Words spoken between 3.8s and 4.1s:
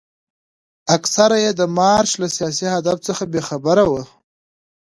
وو.